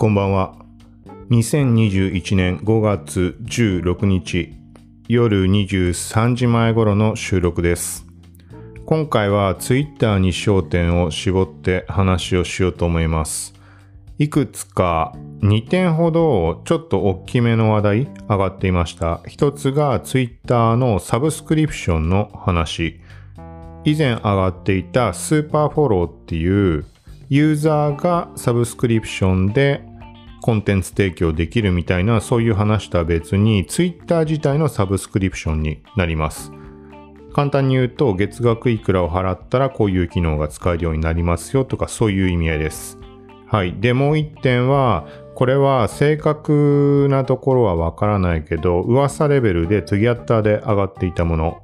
[0.00, 0.54] こんばんは。
[1.28, 4.54] 2021年5月16日
[5.08, 8.06] 夜23時前頃の収録です。
[8.86, 13.52] 今回は Twitter に焦点を絞って話をしようと思います。
[14.16, 19.20] いくつか2点ほどちょっと大きめの話題上がっていました。
[19.26, 23.00] 一つが Twitter のサブスクリプションの話。
[23.84, 26.86] 以前上がっていたスーパーフォローっていう
[27.28, 29.89] ユーザーがサブスクリプションで
[30.40, 36.52] コンテンツ提供できるみたいなそういう話とは別に Twitter 自体のサブスクリプションになります。
[37.32, 42.98] 簡単に言うと月額いくらを払ったらこういう機能が使えるようになりますよとかそういう意味合いです。
[43.50, 43.74] はい。
[43.80, 51.62] で、もう一点は、これは正確なところはわからないけど、噂レベルで Twitter で上がっていたもの。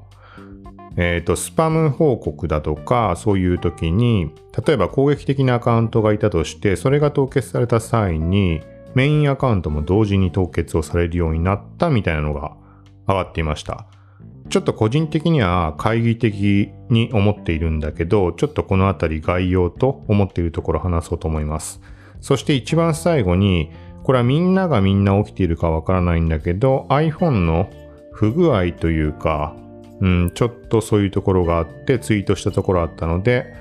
[0.96, 4.32] えっ、ー、と、スパム報告だとか、そういう時に、
[4.66, 8.62] 例えば攻撃的なアカウントがいたとして、それが凍結された際に、
[8.94, 12.56] メインアカウントも同時に凍結をされるようになったみたいなのが
[13.06, 13.86] 上がっていました。
[14.48, 21.82] ちょっと個人的には懐疑的に思っているんだけど、ちょっとこのあたり概要と思っているところを話そうと思います。
[22.20, 23.70] そして一番最後に、
[24.02, 27.68] これはみんながみんな起きているかわからないんだけど、iPhone の
[28.12, 29.54] 不具合というか、
[30.00, 33.54] うん、ちょっとそういうところがあってツイートしたところあったので、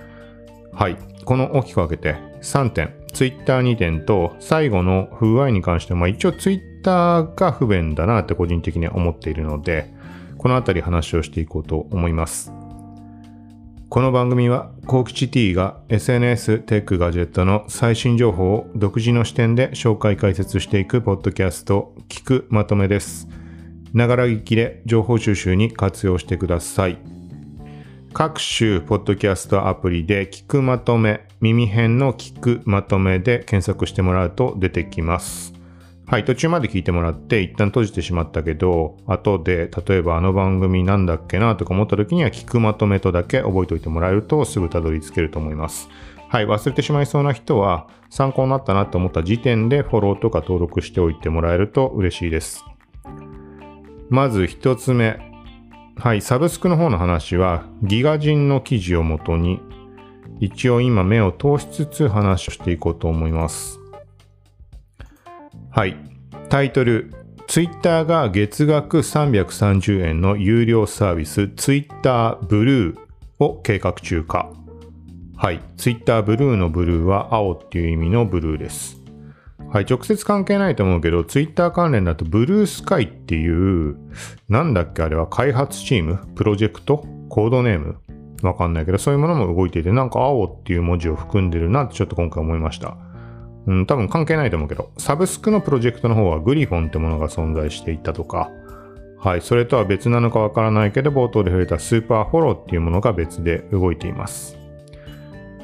[0.74, 0.98] はい。
[1.24, 2.94] この大きく分けて3点。
[3.14, 9.94] Twitter2 点と最後の不具合に関しては、まあ一応 Twitter が不便だなって個人的には思っているので、
[10.38, 12.52] このあたり話をしていこうと思います。
[13.88, 23.30] この番組は、コーキチ T が SNS、テック、ガジェットの最新情報を独自の視点で紹介解説していくポッドキャスト、聞くまとめです。
[23.96, 26.98] ながら聞きで情報収集に活用してください。
[28.12, 35.54] 各種ポッドキャストアプリで聞くまとめ、耳辺の聞くまとめで検索してもらうと出てきます。
[36.08, 45.88] はい、途中まで聞いてもらって一旦閉じてしまったけど、後で例えばあの番組なんだっけなとか思った時には聞くまとめとだけ覚えておいてもらえるとすぐたどり着けると思います。
[46.28, 52.66] はい、忘れてしまいそうな人は参考になったなと思った時点でフォローとか登録しておいてもらえると嬉しいです。
[54.10, 55.20] まず一つ目。
[55.98, 59.62] はい、サブスクの方の話はギガ人の記事をもとに
[60.40, 63.80] 一応今目を通しつつ話をしていこうと思います。
[65.72, 65.96] はい。
[66.50, 67.14] タイトル、
[67.48, 72.96] Twitter が月額330円の有料サービス Twitter Blue
[73.40, 74.52] を計画中か。
[75.38, 75.62] はい。
[75.78, 79.05] Twitter Blue のブルーは青っていう意味のブルーです。
[79.70, 79.86] はい。
[79.86, 83.98] 直接関係ないと思うけど、Twitter 関連だとブルースカイっていう、
[84.48, 86.20] なんだっけあれは開発チーム？
[86.36, 87.06] プロジェクト？
[87.30, 87.98] コードネーム？
[88.42, 92.98] わかんないけど、そういうものも動いていて、なんか青っていう文字を含んでるなってちょっと今回思いました。
[93.68, 98.52] うん、多分関係ないと思うけど、サブスクのプロジェクトの方はグリフォンってものが存在していたとか、
[99.18, 104.58] はい、それとは別なのかわからないけど、冒頭で触れたスーパーフォローっていうものが別で動いています。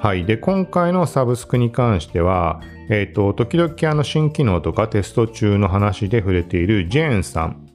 [0.02, 0.26] はい。
[0.26, 7.70] で、今回のサブスクに関しては、えっ、ー、と、時々あの新機能とかテスト中の話で触れているジェーンさん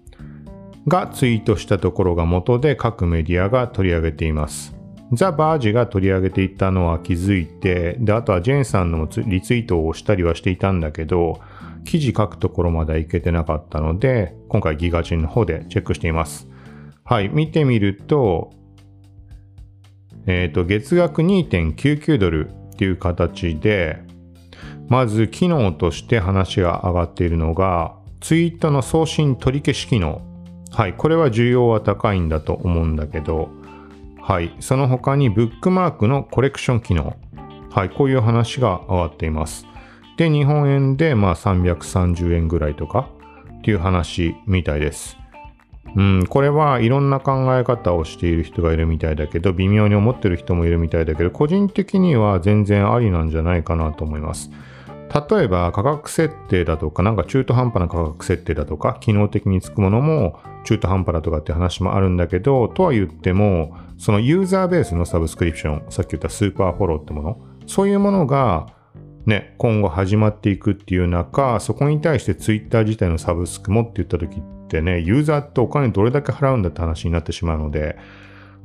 [0.88, 4.74] がツイートしたところが元で各メディアが取り上げています。
[5.12, 11.38] ザ・バージが取り上げていたのは気づいて、で、あとはジェーンさんのリツイートをしたりはしていたんだけど、
[11.84, 16.48] 記事書くところまではいけてなかったので、今回ギガ人の方でチェックしています。
[17.04, 18.50] はい、見てみると、
[20.26, 23.98] え、ー、と、月額2.99ドルっていう形で、
[24.88, 30.22] まず機能として話が上がっているのが、ツイートの送信取り消し機能。
[30.72, 33.48] はい、これは需要は高いんだと思うんだけど、
[34.20, 34.52] はい。
[34.58, 37.16] その他にブックマークのコレクション機能。
[37.70, 37.90] はい。
[37.90, 39.66] こういう話が上がっています。
[40.16, 43.08] で、日本円でまあ330円ぐらいとか
[43.58, 45.16] っていう話みたいです。
[45.96, 54.50] うん、これはいろんな考え方をしている人がいるみたいだけど、微妙に思ってる人もいるみたいだけど、個人的には全然ありなんじゃないかなと思います。
[55.30, 68.66] 例えば価格設定だとか、なんか中途半端な価格設定だとか、機能的につくものも中途半端だとかって話もあるんだけど、とは言っても、そのユーザーベースのサブスクリプション、さっき言ったスーパーフォローってもの、そういうものが
[69.24, 77.96] ね、今後始まっていくっていう中、そこに対してツイッター自体のサブスクもって言った時ってね、ユーザーってお金どれだけ払うんだって話になってしまうので、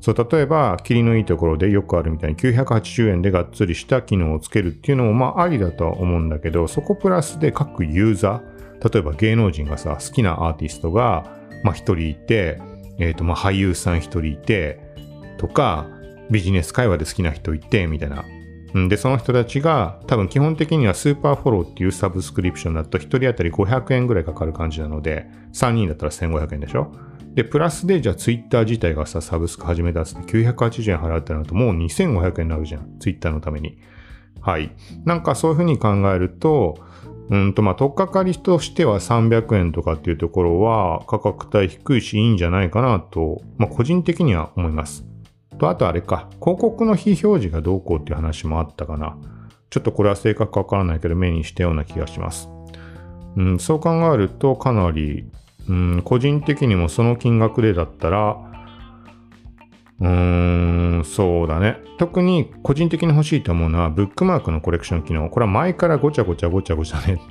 [0.02, 12.60] そう、例えば、切りのいいところでよくあるみたいに980円でがっつりした機能をつけるっていうのもまあありだとは思うんだけど、そこプラスで各ユーザー、例えば芸能人がさ、好きなアーティストが、まあ一人いて、
[12.98, 14.80] えっ、ー、とまあ俳優さん一人いて、
[15.38, 15.88] とか、
[16.32, 18.26] ビジネス会話で好きな人いて、みたいな。
[18.74, 26.92] で、その人たちが多分基本的にはスーパーフォローっていうサブスクリプションだと1人当たり500円ぐらいかかる感じなので、3人だったら1500円でしょ？
[27.34, 32.98] で、プラスでじゃあツイッター自体がさ、サブスク始めたっつって980円払うってなるともう2500円になるじゃん。
[33.00, 33.78] ツイッターのために。
[34.42, 34.76] はい。
[35.06, 36.78] なんかそういうふうに考えると、
[37.30, 45.06] うんとまあ、とっかかりとしては300円とかっていうところは価格帯低いしいいんじゃないかなと、まあ、個人的には思います。
[45.62, 49.16] と、あとあれか、広告の非表示がどうこうっていう話もあったかな。
[49.70, 52.50] ちょっとこれは正確かわからないけど目にしたような気がします。
[53.38, 55.30] うん、そう考えるとかなり、
[55.70, 58.38] うん、個人的にもその金額でだったら、
[60.00, 61.78] うーん、そうだね。
[62.00, 65.30] 特に個人的に欲しいと思うのは、ブックマークのコレクション機能。
[65.30, 67.22] これは前からごちゃごちゃごちゃごちゃね、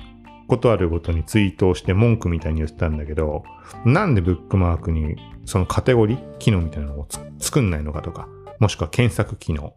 [0.51, 3.45] ことあるごとにツイートをして文句みたいに言ってたんだけど、
[3.85, 5.15] なんでブックマークに
[5.45, 7.07] そのカテゴリー機能みたいなのを
[7.39, 8.27] 作んないのかとか、
[8.59, 9.73] もしくは検索機能。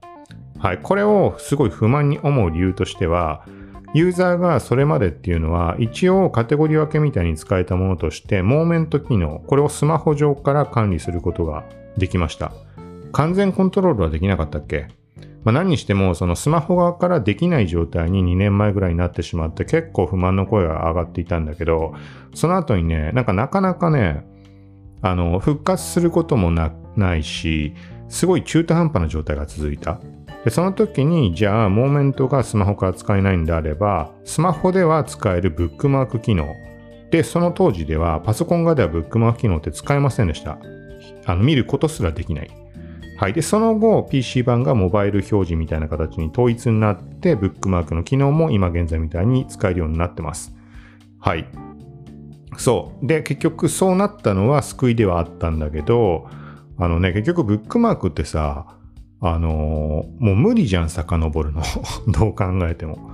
[0.59, 0.79] はい。
[0.83, 3.47] これをすごい不満に思う理由としては、
[3.95, 11.65] ユーザーがそれまでっていうのは、一応カテゴリー分けみたいに使えたものとして、モーメント機能、これをスマホ上から管理することが
[11.97, 12.51] できました。
[13.13, 14.89] 完全コントロールはできなかったっけ？
[15.45, 21.95] まあ、何にしても、そのスマホ側からできない状態に2年前ぐらいになってしまって結構不満の声が上がっていたんだけど、
[22.35, 24.27] その後にね、なんかなかなかね、
[25.03, 27.75] あの、復活することもないし、
[28.09, 30.01] すごい中途半端な状態が続いた。
[30.45, 36.55] でその時に、じゃあ、モーメントがスマホから使えないんであれば、スマホでは使えるブックマーク機能。
[37.11, 40.59] で、その当時では、パソコン側ではブックマーク機能って使えませんでした。
[41.27, 42.64] あの、見ることすらできない。
[43.17, 43.33] はい。
[43.33, 50.55] で、その後、PC 版がモバイル表示みたいな形に統一になって、ブックマークの機能も今現在みたいに使えるようになってます。
[51.21, 51.47] はい。
[52.59, 53.07] そう。
[53.07, 56.29] で、結局そうなったのは救いではあったんだけど、
[56.77, 58.77] あのね、結局ブックマークってさ、
[59.21, 61.63] あのー、もう無理じゃん、遡るの。
[62.09, 63.14] どう考えても。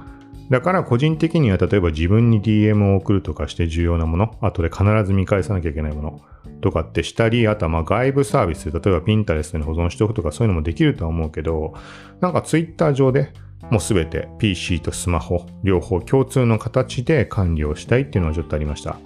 [0.50, 6.20] だから個人的には例えば自分に DM を送るとかして重要なもの、後で必ず見返さなきゃいけないもの
[6.60, 11.74] とかってしたり、あとはま外部サービス、例えば Pinterest に保存しておくとかそういうのもできるとは思うけど、
[12.20, 13.32] なんか Twitter 上で
[13.70, 18.98] もうすべて PC とスマホ両方共通の形で管理をしたいっていうのはちょっとありました。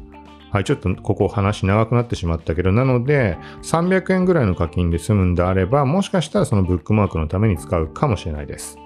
[0.50, 8.78] はい、ちょっとここ話長くなってしまったけど、なので、300円ぐらいの課金で済むんであれば、もしかしたらそのブックマークのために使うかもしれないです。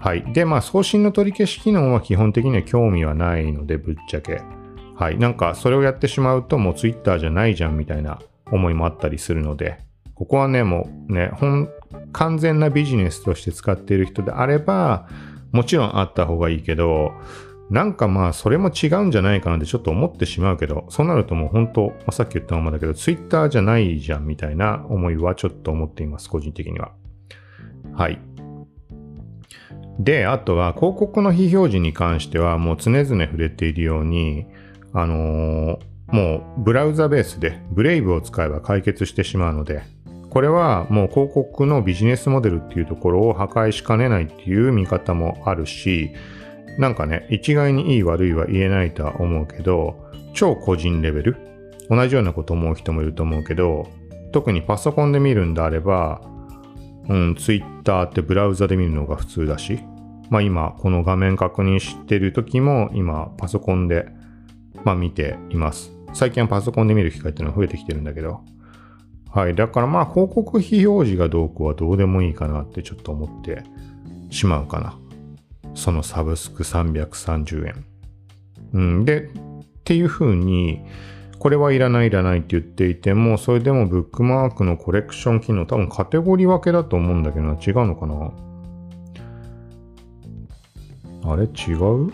[0.00, 0.32] はい。
[0.32, 4.40] で、まあ、送信の取り消し機能は基本的には興味はないので、ぶっちゃけ。
[4.96, 5.18] はい。
[5.18, 8.18] なんか、それをやってしまうと、もう Twitter じゃないじゃんみたいな
[8.50, 9.78] 思いもあったりするので、
[10.14, 11.68] ここはね、もうね、本、
[12.12, 15.06] 完全なビジネスとして使っている人であれば、
[15.52, 17.12] もちろんあった方がいいけど、
[17.70, 26.92] なんかまあ、それも違うんじゃないかなってちょっと思ってしまうけど、そうなるともう本当、まあ、さっき言ったままだけど、Twitter じゃないじゃんみたいな思いはちょっと思っています、個人的には。
[27.92, 28.20] はい。
[30.00, 34.46] で、あとは広告の非表示に関してはもう常々触れているように、
[34.94, 39.82] あのー、もうブラウザベースでブレイブを使えば解決してしまうので、
[40.30, 46.10] これはもう広告のビジネスモデルっていうところを破壊しかねないっていう見方もあるし、
[46.78, 51.36] なんかね、一概にいい悪いは言えないとは思うけど、超個人レベル、
[51.90, 53.86] 同じようなこと思う人もいると思うけど、
[54.32, 56.22] 特にパソコンで見るんであれば、
[57.08, 59.80] うん、Twitter ってブラウザで見るのが普通だし、
[60.30, 64.06] まあ今、この画面確認してる時も、今、パソコンで、
[64.84, 65.92] まあ見ています。
[66.14, 68.40] 最近はパソコンで見る機会っていうのは増えてきてるんだけど。
[69.32, 69.54] はい。
[69.54, 73.62] だからまあ、広告非表示がどうこうはどうでもいいかなってちょっと思って
[74.30, 74.98] しまうかな。
[75.74, 77.84] そのサブスク330円。
[78.72, 79.04] うん。
[79.04, 79.28] で、っ
[79.84, 80.84] ていう風に、
[81.38, 88.32] これはいらないいらないって言っていても、それでもブックマークのコレクション機能、多分カテゴリー分けだと思うんだけど、違うのかな？
[91.24, 91.44] あれ？
[91.44, 92.10] 違う？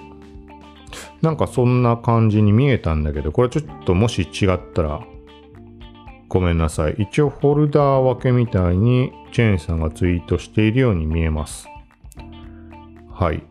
[1.22, 5.00] なんかそんな感じに見えたんだけど、これちょっともし違ったら
[6.28, 6.96] ごめんなさい。
[6.98, 11.68] 一応フォルダー分けみたいにチェーンさんがツイートしているように見えます。
[13.12, 13.42] はい。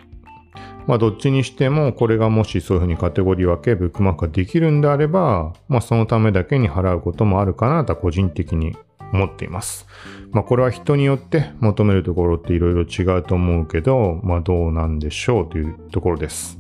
[0.88, 8.76] まあどっちにしてもこれがもしそういうふうにカテゴリー分けブックマークができるんであれば、まあそのためだけに払うこともあるかなと個人的に
[9.16, 9.88] 思っています。
[10.32, 16.60] まあこれは人によって求めるところっていろいろ違うと思うけど、まあどうなんでしょうというところです。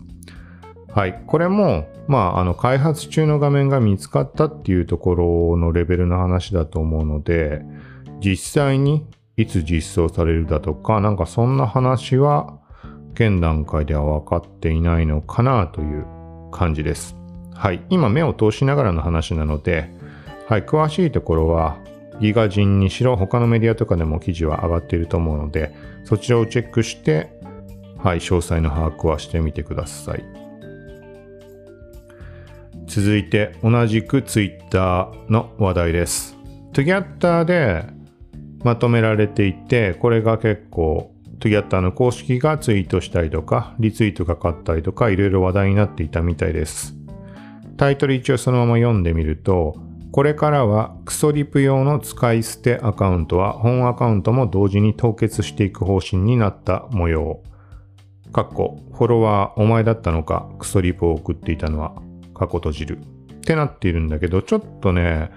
[0.96, 1.22] はい。
[1.28, 7.64] これも、まあ、あの、開発中の画面が見つかったっていうところのレベルの話だと思うので、
[8.22, 12.60] 実際にいつ実装されるだとか、なんかそんな話は、
[13.14, 16.06] 現段階では分かっていないのかなという
[16.52, 17.18] 感じです。
[17.54, 17.84] はい。
[17.90, 19.94] 今目を通しながらの話なので、
[20.48, 20.64] はい。
[20.64, 21.78] 詳しいところは、
[22.20, 27.30] ギガ人にしろ他のメディアとかでも記事は上がっていると思うので、そちらをチェックして、
[27.98, 30.24] はい、詳細の把握はしてみてください。
[32.88, 36.38] 続いて、同じく Twitter の話題です。
[36.74, 37.86] Together で
[38.64, 46.96] まとめられていて、これが結構 Together の公式がツイートしたりとか、リツイートがかかったりとか、いろいろ話題になっていたみたいです。
[47.78, 49.76] タイトル一応そのまま読んでみると、
[50.16, 57.44] これからはクソリプ用の使い捨てアカウントは本アカウントも同時に凍結していく方針になった模様。
[58.32, 62.02] かっこ、フォロワーお前だったのか、クソリプを送っていたのは、
[62.34, 63.00] 過去閉じる。
[63.34, 65.32] ってなっているんだけど、ちょっとね、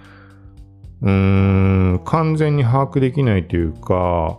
[1.03, 4.39] うーん、完全に把握できないというか、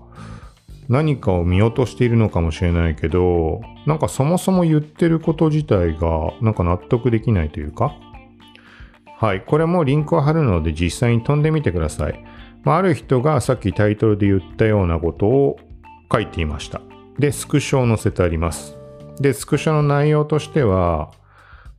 [0.88, 7.94] 何かを見落としているのかもしれないけど、なんかそもそも言ってること自体がなんか納得できないというか。
[9.20, 9.42] はい。
[9.42, 12.24] これもリンクを貼るので実際に飛んでみてください。
[12.64, 15.58] まあ、ある人がさっきタイトルで言ったようなことを
[16.12, 16.80] 書いていました。
[17.18, 18.78] で、スクショを載せてあります。
[19.20, 21.12] で、スクショの内容としては、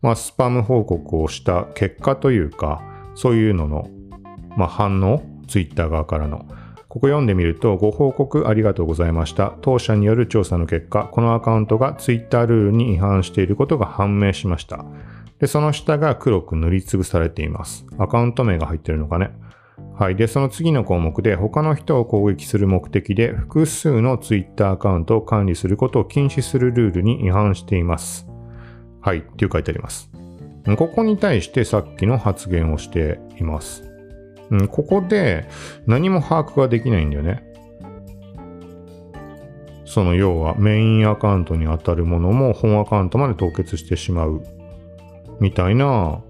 [0.03, 2.83] まあ、スパム報告をした結果というか、
[3.15, 3.89] そういうのの、
[4.59, 6.45] まあ、反応、ツイッター側からの。
[6.89, 9.55] ここ読んでみると、ご報告ありがとうございました。
[9.63, 14.85] 当社による調査の結果、このアカウントが Twitter ルールに違反していることが判明しました。
[15.41, 17.87] で、その下が黒く塗りつぶされています。
[17.99, 19.31] アカウント名が入ってるのかね。
[19.99, 20.17] はい。
[20.17, 28.27] で、その次の項目で、他の人を攻撃する目的で、複数の Twitter アカウントを管理することを禁止するルールに違反しています。
[29.01, 29.19] はい。
[29.19, 30.11] っていう書いてあります。
[30.77, 33.91] ここに対してさっきの発言をしています。
[34.71, 35.49] ここで
[35.87, 37.43] 何も把握ができないんだよね。
[39.87, 44.43] その要はメインアカウントに当たるものも本アカウントまで凍結してしまう
[45.41, 46.21] みたいな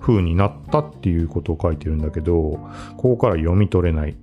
[0.00, 2.58] 風になったっていうことを書いてるんだけど、
[2.96, 4.16] ここから読み取れない。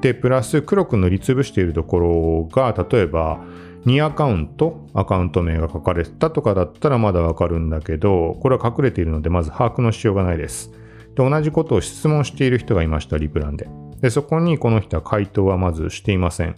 [0.00, 3.40] で、プラス黒く塗りつぶしているところが、例えば
[3.86, 10.70] 2アカウント、アカウント名が書かれたとかだったらまだわかるんだけど、これは隠れているのでまず把握のしようがないです。
[11.16, 13.68] で、同じことを質問している人がいました、リプランで。
[14.00, 16.56] で、そこにこの人は回答はまずしていません。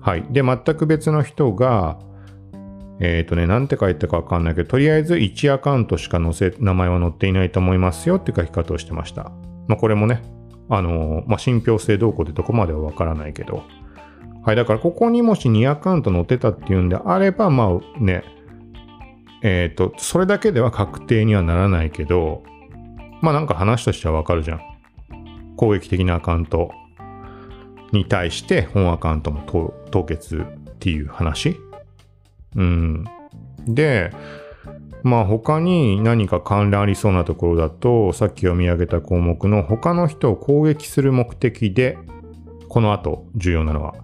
[0.00, 0.24] はい。
[0.30, 1.98] で、全く別の人が、
[3.00, 9.32] えっ、ー、とね、なんて書いたかわかんないけど、とりあえず1アカウントしか載せ、名前は載っていないと思いますよって書き方をしてました。
[9.68, 10.22] まあ、これもね、
[10.68, 13.64] あのー、まあ、信憑性どうこうでどこまではわからないけど。
[14.44, 14.56] はい。
[14.56, 18.24] だから、ここにもし2アカウント載ってたっていうんであれば、まあね、
[19.42, 22.42] えっ、ー、と、それだけでは確定にはならないけど、
[23.20, 24.60] まあなんか話としてはわかるじゃん。
[25.56, 26.72] 攻撃的なアカウント
[27.92, 29.42] に対して本アカウントも
[29.90, 31.56] 凍結っていう話
[32.56, 33.04] うん。
[33.66, 34.10] で、
[35.02, 41.98] まあ他に何か関連ありそうなところだと、さっき読み上げた項目の他の人を攻撃する目的で、
[42.68, 43.94] この後重要なのは、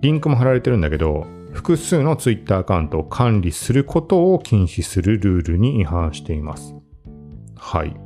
[0.00, 6.74] リンクも貼られてるんだけど、複数の Twitter アカウントを管理することを禁止するルールに違反しています。
[7.56, 7.96] はい。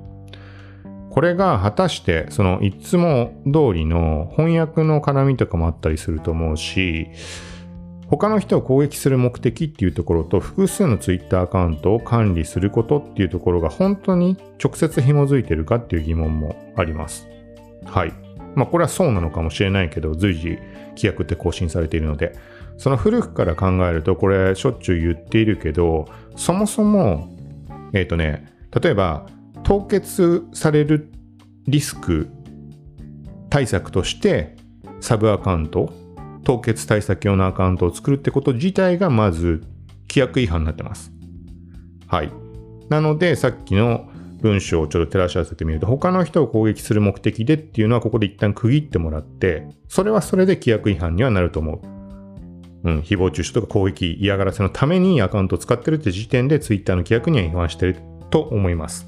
[1.10, 7.08] これが果たしてそのいつも通りの翻訳の絡みとかもあったりすると思うし
[8.10, 17.28] 他の人を攻撃する目的っていうところと複数の Twitter アカウントを管理することっていうところが本当に直接紐づいてるかっていう疑問もあります。
[17.84, 18.12] はい。
[18.54, 20.58] まあこれはそうなのかもしれないけど随時
[20.96, 22.34] 規約って更新されているので
[22.76, 27.28] その古くから考えるとこれしょっちゅう言っているけどそもそも
[27.92, 28.46] えっ、ー、とね
[28.80, 29.26] 例えば
[29.64, 31.10] 凍結される
[31.66, 32.28] リスク
[33.50, 34.56] 対策として
[35.00, 35.92] サブアカウント
[36.48, 39.62] 凍結対策用のアカウントを作るってこと自体がまず
[40.08, 41.12] 規約違反になってます。
[42.06, 42.32] はい。
[42.88, 44.08] なのでさっきの
[44.40, 51.80] 文章をちょっと照らし合わせてみると他の人を攻撃する目的でっていうのはここで一旦区切ってもらってそれはそれで規約違反にはなると思う。
[52.84, 57.96] うん、誹謗中傷とか攻撃嫌がらせのためにアカウントを使ってるって時点で Twitter の規約には違反してる
[58.30, 59.06] と思います。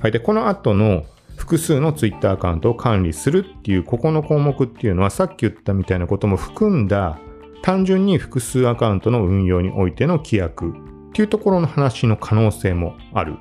[0.00, 0.12] はい。
[0.12, 1.04] で、この後の
[1.36, 7.18] 複数の Twitter アカウントを管理するっていう、ここの項目っていうのはさっき言ったみたいなことも含んだ、
[7.62, 10.72] 単純に複数アカウントの運用においての規約っ
[11.12, 13.36] ていうところの話の可能性もある。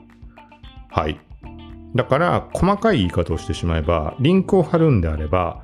[0.89, 1.19] はい。
[1.95, 5.63] だから、細かい言い方をしてしまえば、リンクを貼るんであれば、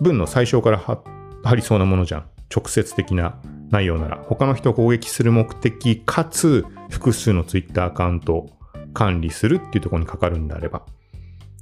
[0.00, 2.24] 文の最初から貼りそうなものじゃん。
[2.54, 3.38] 直接的な
[3.70, 4.16] 内容なら。
[4.26, 8.50] 他の人を攻撃する目的かつ、複数の Twitter アカウントを
[8.92, 10.82] 管理するっていうところにかかるんであれば。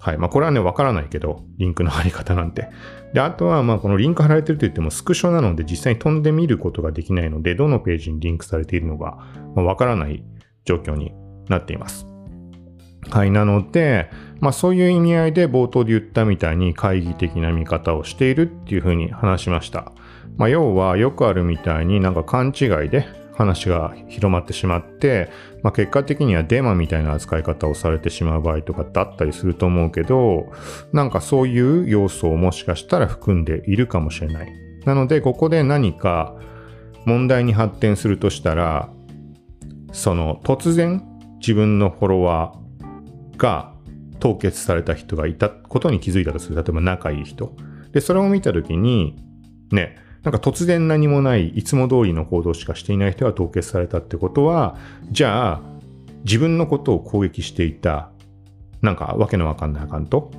[0.02, 0.18] はい。
[0.18, 2.70] まあ、これはね、わからないけど、リンクの貼り方なんて。
[3.14, 10.24] で、あとは、まあ、このリンク貼られてると言っても、スクショなので、実際に飛んでみることができないので、どのページにリンクされているのか、ま、わからない
[10.64, 11.12] 状況に
[11.48, 12.08] なっています。
[13.10, 13.30] はい。
[13.30, 19.92] なので、まあ、そういう意味合いで冒頭で言ったみたいに懐疑的な見方をしているっていうふうに話しました。
[20.36, 25.30] まあ、要は、よくあるみたいになんか勘違いで、話が広まってしまって、
[25.62, 30.52] まあ、結果的にはデマみたいな扱い方をされてしまう場合とかってあったりすると思うけど、
[30.92, 34.52] なんかそういう要素をもしかしたら含んでいるかもしれない。
[34.84, 36.36] なので、ここで何か
[37.06, 38.90] 問題に発展するとしたら、
[39.92, 41.02] その突然
[41.38, 43.74] 自分のフォロワーが
[44.20, 46.56] 凍結された人がいたことに気づいたとする。
[46.56, 47.54] 例えば仲いい人。
[47.92, 49.16] で、それを見たときに、
[49.70, 54.76] ね、なんか突然何もない、いつも通りの行動しかしていない人が凍結されたってことは、
[55.10, 55.60] じゃあ、
[56.24, 58.10] 自分のことを攻撃していた、
[58.80, 60.30] なんかわけのわかんないアカウント？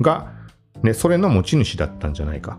[0.00, 0.32] が、
[0.82, 2.58] ね、それの持ち主だったんじゃないか。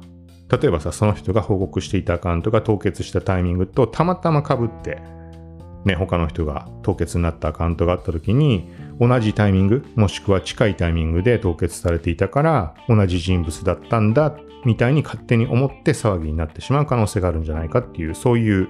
[0.49, 5.01] 例えばさ、その人が報告していたアカウントが凍結したタイミングとたまたま被って、
[5.85, 14.35] ね、他の人が凍結になったアカウントがあった時に、同じタイミング、もしくは近いタイミングで凍結されていたから、同じ人物だったんだ、
[14.65, 18.69] みたいに勝手に思って騒ぎになってしまう可能性があるんじゃないかっていう、そういう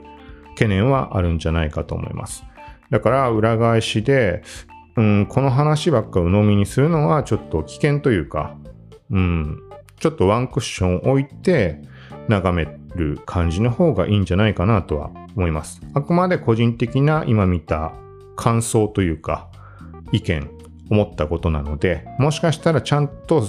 [0.50, 2.44] 懸念はあるんじゃないかと思います。
[2.90, 4.44] だから裏返しで、
[4.96, 8.56] うん、この話ばっか鵜呑みにするのはちょっと危険というか、
[9.12, 9.60] うん、
[10.00, 11.82] ちょっとワンクッション置いて
[12.28, 15.82] 眺める感じの方がいいんじゃないかなとは思います。
[15.94, 17.94] あくまで個人的な今見た
[18.36, 19.50] 感想というか
[20.14, 20.50] 意見、
[20.90, 23.44] 思ったことなので、もしかしたらちゃんと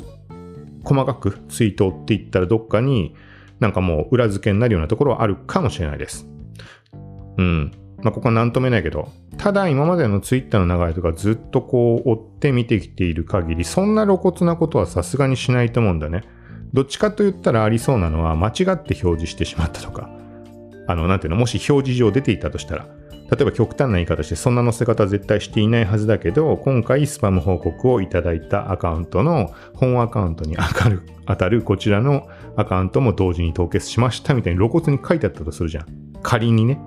[0.82, 3.14] 細かくツイートを追っていったらどっかに
[3.60, 6.26] なんかもう裏付けになるようなところはあるかもしれないです。
[7.38, 7.72] うん。
[8.02, 16.22] まあ、ここは何とも言えないけど、ただ今までのツイッターの流れとかずっとこう追って見てきている限り、そんな露骨なことはさすがにしないと思うんだね。
[16.72, 20.10] どっちかと言ったらありそうなのは間違って表示してしまったとか、
[20.86, 22.86] あの、なんていうの、もし表示上出ていたとしたら、
[23.30, 35.86] 例えば極端な言い方してそんな載せ方絶対していないはずだけど、今回スパム報告をいただいたアカウントの本アカウントに当る当たるこちらのアカウントも同時に凍結しましたみたいに露骨に書いてあったとするじゃん。
[36.22, 36.78] 仮にね。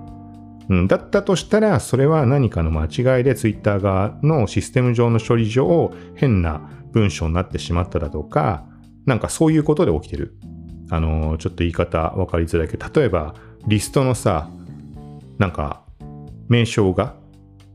[0.68, 6.60] うん、だったとしたら、それは何かの間違いで Twitter 側のシステム上の処理上変な
[6.92, 8.64] 文章になってしまっただとか、
[9.06, 10.36] なんかそういうことで起きてる。
[10.90, 13.34] あのー、ちょっと言い方分かりづらいけど、例えば、
[13.66, 14.50] リストのさ、
[15.38, 15.82] なんか、
[16.48, 17.14] 名称が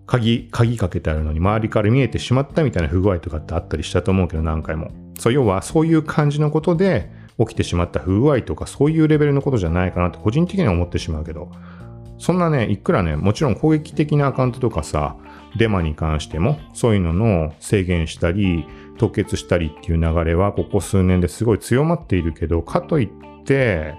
[0.05, 4.91] 鍵、鍵かけてあるのに周りから見えてしまったみたいな不具合とかってあったりしたと思うけど、何回も。
[5.17, 7.09] そう、要はそういう感じのことで
[7.39, 11.51] 起きてしまった不具合とか、そういうレベルのことじゃないかなって個人的には思ってしまうけど、
[12.19, 15.17] そんなね、いくらね、もちろん攻撃的なアカウントとかさ、
[15.57, 18.65] デマに関しても、そういうのの制限したり、
[18.97, 23.95] 凍結したりっていう流れはここ数年ですごい強まっているけど、かといって、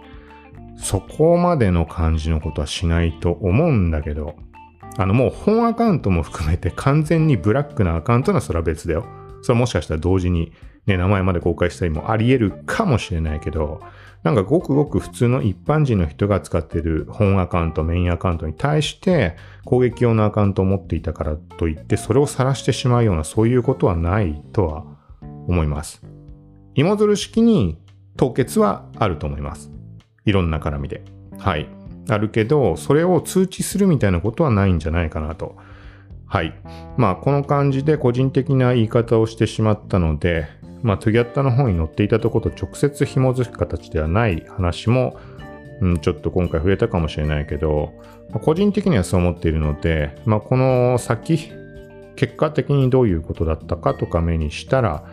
[0.76, 4.36] そこまでの感じのことはしないと思うんだけど、
[4.96, 9.06] あのもう本アカウントも含めて完全にブラックなアカウントならそれは別だよ。
[9.42, 10.52] それもしかしたら同時に
[10.86, 13.80] ね、名前まで公開したりもあり得るかもしれないけど、
[14.22, 24.84] なんかごくごく普通の一般人の人が使っている本アカウント、メインアカウントに対して攻撃用のアカウントを持っていたからといってそれを晒してしまうようなそういうことはないとは
[25.20, 26.02] 思います。
[26.74, 27.78] 芋づる式に
[28.16, 29.70] 凍結はあると思います。
[30.24, 31.02] いろんな絡みで。
[31.38, 31.68] はい。
[32.08, 35.56] あるけど、それを通知するみたいなことはないんじゃないかなと。
[36.26, 36.54] はい。
[36.96, 40.46] まあ、この感じで個人的な言い方をしてしまったので、
[40.82, 45.16] まあ、トゥギャッタの本に載っていたところと直接紐づく形ではない話も、
[45.80, 47.92] うん、ちょっと今回触れたかもしれないけど、
[48.30, 51.50] まあ、個人的にはそう思っているので、まあ、この先、
[52.16, 55.04] 結果的にどういうことだったかとか目にしたら、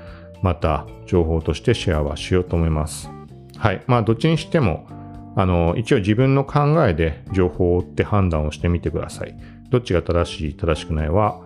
[0.41, 3.10] また情報としてシェアはしようと思います。
[3.58, 3.82] はい。
[3.88, 4.88] まあ、どっちにしても、
[5.35, 9.35] あの、一応自分の考えで情報を追って判断をしてみてください。
[9.69, 11.39] どっちが正しい、正しくないは、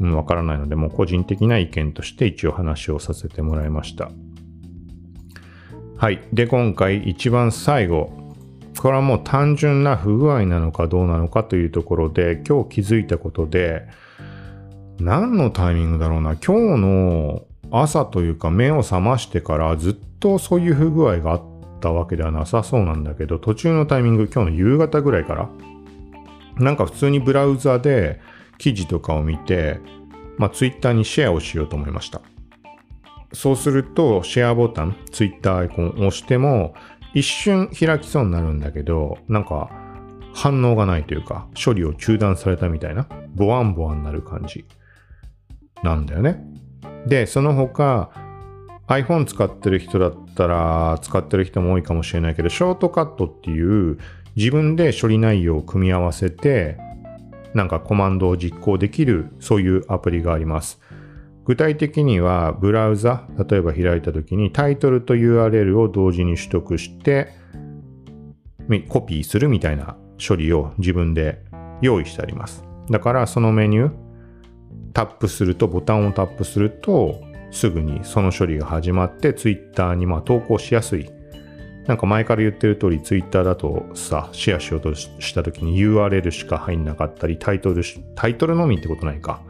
[0.00, 4.10] うん、わからないので、もう個人的な意見として一応話をさせてもらいました。
[5.96, 6.20] はい。
[6.32, 8.12] で、今回一番最後。
[8.78, 13.88] これはもう単純な不具合なのかどうなのかというところで、今日気づいたことで、
[15.00, 16.36] 何のタイミングだろうな。
[16.36, 21.47] 今日の朝というか目を覚ましてからずっとそういう不具合があっ
[21.78, 25.50] たわけではなさそうなんだけど、途中のタイミング、今日の夕方ぐらいから、
[26.56, 28.20] なんか普通にブラウザで
[28.58, 29.80] 記事とかを見て、
[30.36, 32.20] まあ、ツイッターにシェアをしようと思いました。
[33.32, 36.74] そうすると、シェアボタン、ツイッターアイコンを押しても、
[37.14, 39.70] 一瞬開きそうになるんだけど、なんか
[40.34, 44.64] 反応がないというか、処理を中断されたみたいな、ボワンボワンなる感じ
[45.82, 46.40] なんだよね。
[47.06, 48.10] で、その他、
[48.88, 53.98] iPhone 使ってる人だったら使ってる人も多いかもしれないけど、ショートカットっていう
[54.36, 56.78] 自分で処理内容を組み合わせて、
[57.54, 60.80] なんかコマンドを実行できるそういうアプリがあります。
[61.44, 67.32] 具体的にはブラウザ、例えば開いた時にタイトルと URL を同時に取得して
[68.88, 71.42] コピーするみたいな処理を自分で
[71.80, 72.62] 用意してあります。
[72.90, 73.92] だからそのメニュー、
[74.92, 77.20] タップすると、ボタンをタップすると、
[77.50, 81.10] すぐにその処理が始まって、Twitter にま投稿しやすい。
[81.86, 87.82] なんか前から言ってる通り、Twitter だとさ、シェアしようとした時に URL しか入んなかったり、タイトル、
[88.14, 89.40] タイトルのみってことないか。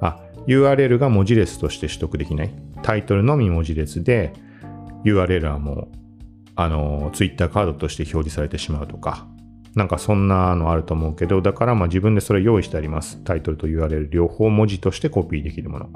[0.00, 2.50] あ、URL が文字列として取得できない。
[2.82, 4.32] タイトルのみ文字列で、
[5.04, 5.96] URL はもう、
[6.56, 9.26] あの、Twitter カードとして表示されてしまうとか、
[9.74, 13.22] なんかそんなのあると思うけど、だからまあ自分でそれ用意してあります。
[13.22, 15.90] タイトルと URL 両方文字としてコピーできるもの。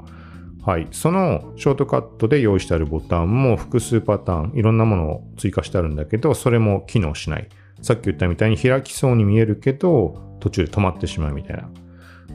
[0.65, 0.87] はい。
[0.91, 7.47] そのショートカットで用意してあるボタンも複数パターン、いろんなものを追加してあるんだけど、それも機能しない。
[7.83, 11.69] さっき言ったみたいに開きそうに見えるけど、途中で止まってしまうみたいな、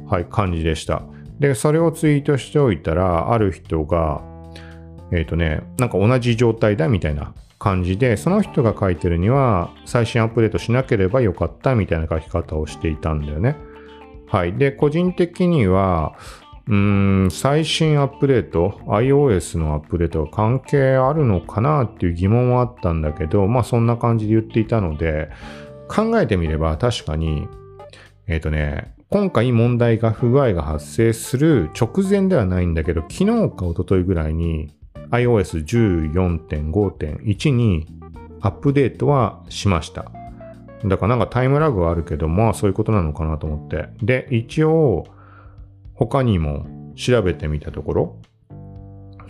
[0.06, 1.02] はい、感じでした。
[1.40, 4.22] で、それをツイートしておいたら、ある人が、
[5.10, 13.56] えっ、ー、とね、なんか同じ状態だみたいな感じで、その人が書いてるには、最新アップデートしなければよかったみたいな書き方をしていたんだよね。
[14.28, 14.52] はい。
[14.52, 16.14] で、個人的には、
[16.68, 25.30] うん、最新アップデート、iOS のアップデートが関係あるのかなっていう疑問はあったんだけど、まあそんな感じで言っていたので、
[25.88, 27.48] 考えてみれば確かに、
[28.26, 34.72] えっ、ー、とね、今回問題が不具合が発生する直前ではないんだけど、昨日か一昨日ぐらいに
[35.10, 37.88] iOS14.5.1 に
[38.40, 40.12] アップデートはしました。
[40.84, 43.88] だからなんかタイムラグはあるけど、まあそういうことなのかなと思って。
[44.02, 45.08] で、一応
[46.00, 48.16] 他にも調べてみたところ、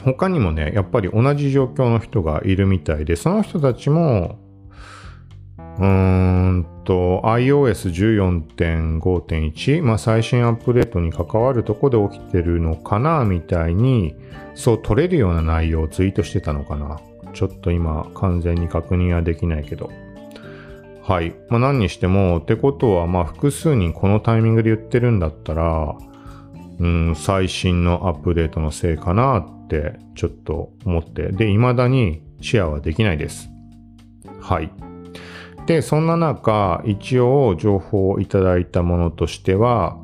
[0.05, 4.39] 他にもね、やっぱり同じ状況の人がいるみたいで、その人たちも、
[5.59, 14.15] うーんと、iOS14.5.1、まあ最新アップデートに関わるとこで起きてるのかな、みたいに、
[14.55, 17.01] そう取れるような内容をツイートしてたのかな。
[17.33, 19.91] ちょっと今完全に確認はできないけど。
[21.03, 21.35] はい。
[21.49, 25.97] まあ何にしても、ってことはまあ複数人このタイミングで言ってるんだったら、
[26.81, 31.31] うん、最新のアップデートのせいかなってちょっと思って。
[31.31, 33.51] で、未だにシェアはできないです。
[34.41, 34.73] はい。
[35.67, 39.99] で、そんな中、一応情報をいただいたものとしては、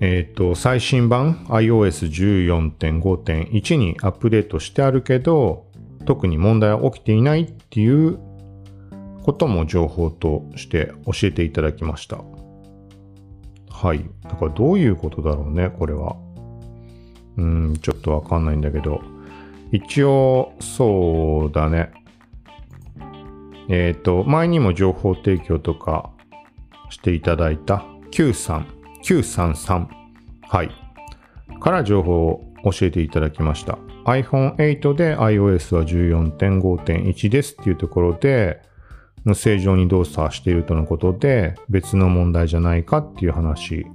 [0.00, 5.66] えっ、ー、と、最新版 iOS14.5.1 にアップデートしてあるけど、
[6.06, 8.18] 特に問題は起きていないっていう
[9.22, 12.37] ことも情報として教えていただきました。
[13.80, 14.04] はい。
[14.24, 16.16] だからどういうことだろうね、これは。
[17.36, 19.00] うん、ちょっとわかんないんだけど。
[19.70, 21.92] 一応、そうだね。
[23.68, 26.10] えっ、ー、と、前にも情報提供とか
[26.90, 28.66] していただいた Q さん
[29.04, 29.86] 933
[30.48, 30.70] はい。
[31.60, 33.78] から情報を教えていただきました。
[34.06, 38.60] iPhone8 で iOS は14.5.1ですっていうところで、
[39.34, 43.86] 正常に動作しているとのことで、別の問題じゃないかっていう話、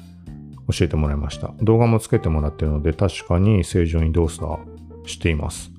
[0.72, 1.54] 教えてもらいました。
[1.62, 4.46] 動画もつけてもらってるので、確かに正常に動作
[5.06, 5.72] しています。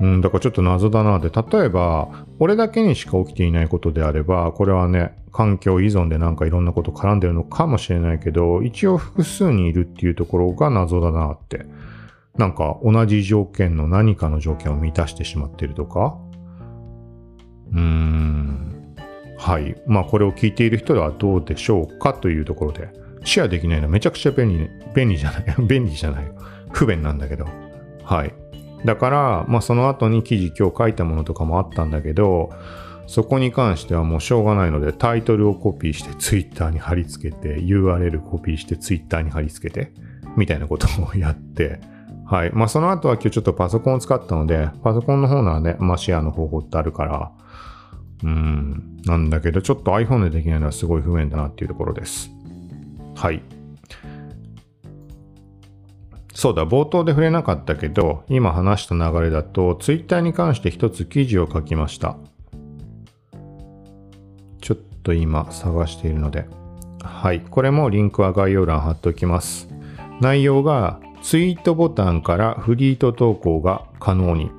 [0.00, 11.66] うん、だからちょっと謎だなで、例えば、俺だけにしか起きていないことであれば、これはね、環境依存でなんかいろんなこと絡んでるのかもしれないけど、一応複数にいるっていうところが謎だなって。
[12.38, 16.18] なんか同じ条件の何かの条件を満たしてしまってるとか
[17.72, 18.94] うん。
[19.38, 19.76] はい。
[19.86, 22.88] まあこれを聞いている人はどうでしょうかというところで、
[23.24, 26.24] シェアできないのはめちゃくちゃ便利、便利じゃない、 便利じゃない。
[26.72, 27.46] 不便なんだけど。
[28.04, 28.34] はい。
[28.84, 32.50] だから、まあその後に記事今日書いたものとかもあったんだけど、
[33.06, 39.92] そこに関してはもうしょうがないのでタイトルをコピーしてツイッターに貼り付けて URL コピーしてツイッターに貼り付けて
[40.36, 41.80] みたいなことをやって、
[42.26, 42.50] はい。
[42.52, 47.30] まあその後は今日ちょっとパソコンを使ったので、パソコンの方ならね、まあシェアの方法ってあるから、
[48.24, 52.30] うん、なんだけどちょっと iPhone でできないのはすごい不便だなっていうところです。
[53.14, 53.42] はい。
[56.36, 62.18] そうだ、冒頭で触れなかったけど、今話した流れだと、Twitter に関して一つ記事を書きました。
[64.60, 66.46] ちょっと今探しているので。
[67.02, 67.40] はい。
[67.40, 69.70] これもリンクは概要欄貼っておきます。
[70.20, 74.50] 内容が、ツイートボタンからフリート投稿が可能に。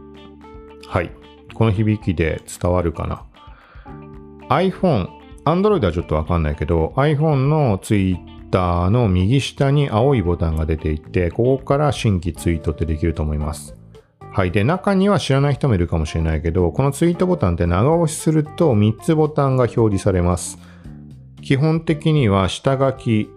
[0.87, 1.11] はい。
[1.53, 3.26] この響きで伝わるかな。
[4.49, 5.09] iPhone、
[5.45, 13.75] Android はちょっとわかんないけど、iPhone のツイーターの右下に青いボタンが出ていて、ここから新規ツイートってできると思います。
[14.31, 14.51] はい。
[14.51, 20.59] で、中には知らない人もいるかもしれないけど、このツイートボタンって長押しすると3つボタンが表示されます。
[21.41, 23.29] 基本的には下書き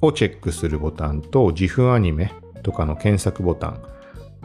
[0.00, 3.82] をチェックするボタンと GIF アニメとかの検索ボタン。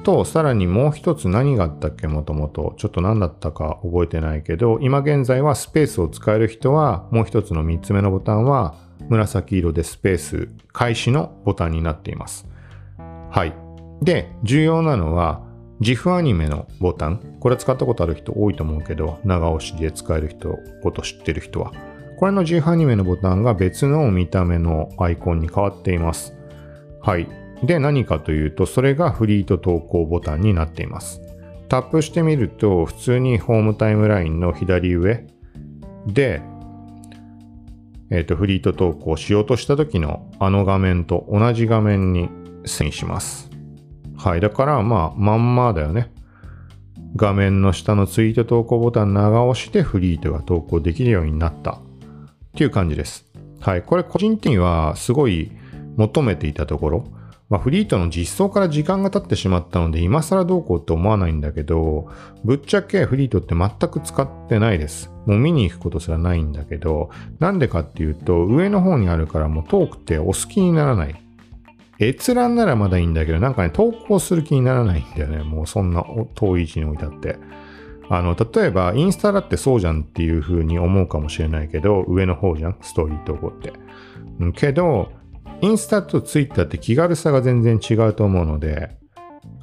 [0.04, 2.76] と、さらにもう一つ何があったっけもともと。
[2.78, 8.76] ちょっと何だったか覚えてないけど、今現在はスペースを使える人は、もう一つの三つ目のボタンは、
[9.10, 12.48] 紫色でスペース開始のボタンになっています。
[13.32, 13.54] はい。
[14.02, 15.42] で、重要なのは、
[15.82, 17.38] GIF アニメのボタン。
[17.40, 21.72] これ使ったことある人多いと思うけど、長押しで使える人、こと知ってる人は。
[22.20, 26.34] これの GIF アニメのボタンが別の見た目のアイコンに変わっています。
[27.02, 27.28] はい。
[27.64, 31.22] で、何かというと、それがフリート投稿ボタンになっています。
[31.70, 35.26] タップしてみると、普通にホームタイムラインの左上
[36.06, 36.42] で、
[38.10, 42.30] えっ、ー、と、フリート投稿しようとした時のあの画面と同じ画面に
[42.66, 43.50] 遷移します。
[44.18, 44.42] はい。
[44.42, 46.12] だから、まあ、まんまだよね。
[47.16, 51.80] 画面の下のツイート投稿ボタン長押しでフリートが投稿できるようになったっ
[52.56, 53.26] ていう感じです。
[53.60, 53.84] はい。
[53.84, 55.52] これ個人的にはすごい
[55.96, 57.06] 求めていたところ。
[57.54, 62.10] まあ、フリートの実装から時間が経ってしまったので、今更どうこうって思わないんだけど、
[62.44, 65.12] ぶっちゃけフリートって全く使ってないです。
[65.28, 71.16] もう見に行くことすらないんだけど、なんでかっていうと、上の方にあるからもう遠くてお好きにならない。
[72.00, 75.44] 閲覧ならまだいいんだけど、なんかね、投稿する気にならないんだよね。
[75.44, 77.38] もうそんな遠い位置に置いてあって。
[78.10, 82.78] あの、例えば、インスタだってそうじゃんっていう風に思うかもしれないけど、上の方じゃん？
[82.82, 83.74] ストーリー投稿って。
[84.56, 85.12] けど、
[85.64, 88.98] インスタとツイッターって気軽さが全然違うと思うので、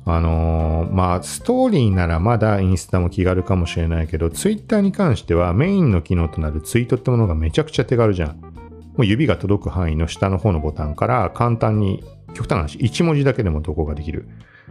[0.06, 8.40] あのー、まあ、ストーリーならまだインスタも気軽かもしれないけど、ツイッターに関してはメインの機能となるツイートってものがめちゃくちゃ手軽じゃん。
[8.40, 8.50] も
[9.00, 14.26] う指が届く範囲の下の方のボタンから簡単に極端な話、1文字だけでも投稿ができる。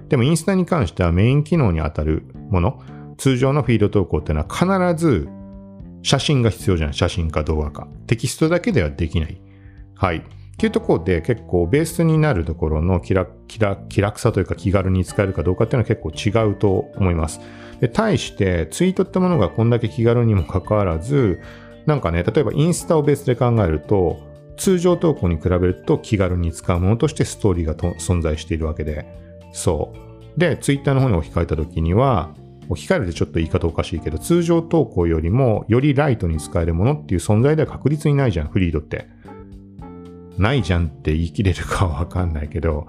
[0.08, 2.82] でもインスタに関してはメイン機能に当たるもの、
[3.20, 5.30] 通常のフィード投稿っていうのは必ず
[6.02, 6.94] 写真が必要じゃん。
[6.94, 7.88] 写真か動画か。
[8.08, 9.40] テキストだけではできない。
[9.94, 10.24] はい。
[10.60, 17.40] っていうところで結構ベースになるところの気楽気楽気楽さというか気軽に使えるかどうかっていうのは結構違うと思います。
[17.80, 21.40] で対してツイートってものがこんだけ気軽にもかかわらず
[21.86, 24.20] なんかね例えばインスタをベースで考えると
[24.60, 29.08] 通常投稿に比べると気軽に使うものとしてストーリーが存在しているわけで、
[29.54, 29.94] そ
[30.36, 30.40] う。
[30.40, 32.36] で、ツイッターの方に置き換えた時には、
[32.68, 39.08] 置き換えるってちょっと言い方おかしいけど、通常投稿よりもよりライトに使えるものっていう存在では確実にないじゃん、フリードって。
[40.40, 42.88] ないじゃんって言い切れるかはわかんないけど、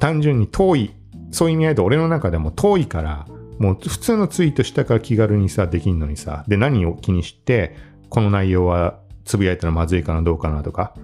[0.00, 0.94] 単純に遠い、
[1.30, 3.26] そういう意味合いで俺の中でも遠いから、
[3.58, 7.76] もう普通のツイートしたから気軽にさ、できんのにさ、で何を気にして、
[8.08, 10.94] この内容はつぶやいたらまずいかなどうかなとか、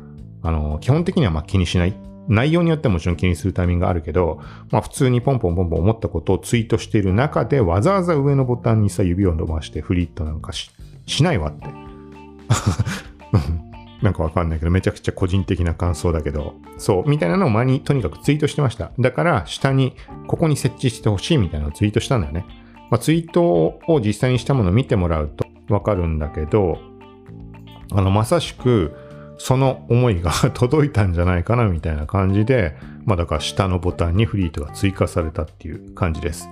[0.43, 1.95] あの、基本的にはま気にしない。
[2.29, 10.71] 内容によってもちろん気にするタイミングがあるけど、まあ普通にポンポンポンポン思ったことをツイートしている中でわざわざ上のボタンにさ指を伸ばしてフリットなんかし
[11.23, 11.67] ないわって。
[14.03, 18.91] なんかわかんないけど、めちゃくちゃ個人的な感想だけど、そう、みたいなのを前にとにかくツイートしてました。
[18.99, 19.95] だから、下に、
[20.27, 22.45] ここに設置してほしいみたいなのをツイートしたんだよね。
[22.91, 26.79] まあ、ツイートを実際にしたものを見てもらうとわかるんだけど、
[27.93, 28.95] あの、まさしく、
[29.39, 36.49] その思いが届いたんじゃないかなみたいな感じで、まあだから下のボタンにフリートが追加されたっていう感じです。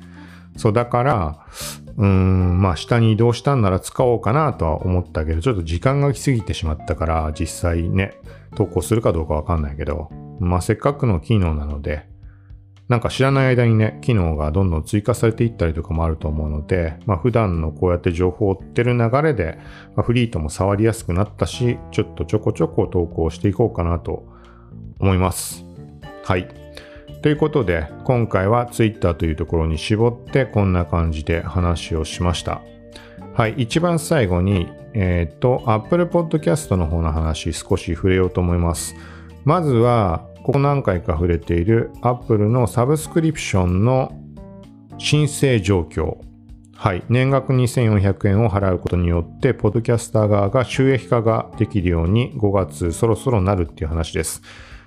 [0.57, 1.47] そうだから、
[1.97, 8.15] うーん、まあ下に移動したんなら使おうかなとは思ったけど、ちょっと時間が来すぎてしまったから、実際ね、
[8.55, 12.09] 投稿するかどうかわかんないけど、まあせっかくの機能なので、
[12.89, 19.59] なんか知らない間にね、機能がどんどん追加されていったりとかもあると思うので、まあ普段のこうやって情報を追ってる流れで、
[19.95, 24.27] まあ、フリートも触りやすくなったし、ちょっとちょこちょこ投稿していこうかなと
[24.99, 25.65] 思います。
[26.25, 26.60] はい。
[27.23, 32.63] ということで、今回は Twitter というところに絞ってこんな感じで話をしました。
[33.35, 33.55] はい。
[33.59, 38.95] 一番最後に、えっ、ー、と、Apple Podcast の方の話少し触れようと思います。
[39.45, 44.13] まずは、ここ何回か触れている Apple のサブスクリプションの
[44.97, 46.17] 申請状況。
[46.75, 47.05] はい。
[47.11, 54.41] 年額2400円を払うことによって、ポッドキャスター側が収益化ができるように5月そろそろなるっていう話です。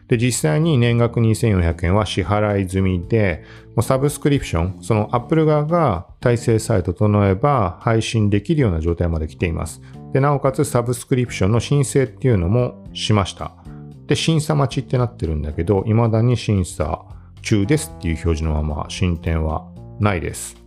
[0.07, 3.43] で、実際に年額2400円は支払い済みで、
[3.81, 9.81] サブスクリプション、その Apple 側が体制さえ整えば配信できるような状態まで来ています。
[10.13, 13.53] で、なおかつサブスクリプションの申請っていうのもしました。
[14.07, 17.05] で、審査待ちってなってるんだけど、未だに審査
[17.41, 19.67] 中ですっていう表示のまま進展は
[19.99, 20.57] ないです。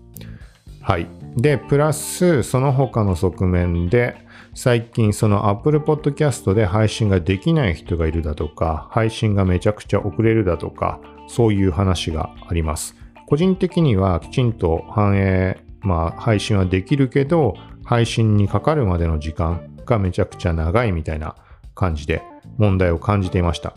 [0.80, 1.08] はい。
[1.36, 4.16] で、プラス、その他の側面で、
[4.56, 12.96] 最近その Apple Podcast で配信ができない人がいるだとか、配信がめちゃくちゃ遅れるだとか、そういう話があります。
[13.26, 21.36] 個人的にはきちんと反映、まあ配信はできるけど、配信にかかるまでの時間がめちゃくちゃ長いみたいな
[21.74, 22.22] 感じで
[22.56, 23.74] 問題を感じていました。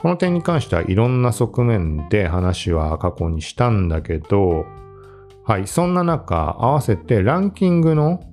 [0.00, 4.66] この点に関してはいろんな側面で話は過去にしたんだけど、
[5.44, 8.24] はい、そんな中、合わせてランキングの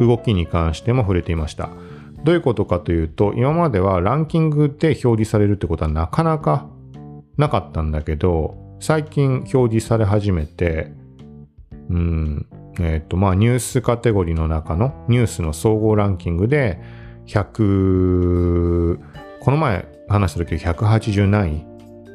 [0.00, 1.70] 動きに関しても触れていました。
[2.24, 6.68] どういうことかというと、今まではランキングで表示されるってことはなかなか
[7.36, 10.92] なかったんだけど、最近表示され始めて、
[11.90, 12.46] うん、
[12.80, 16.80] えっ、ー、と、まあ、ニュースカテゴリーの中のニュースの総合ランキングで、
[17.26, 18.98] 100、
[19.40, 21.68] この前話した時180何位。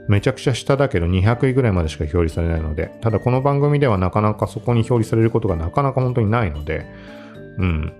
[0.09, 6.85] めちゃくちゃ下だけど200位ぐらいまでしか表示されないので、ただこの番組ではなかなかそこに表示されることがなかなか本当にないので、
[7.57, 7.93] うん。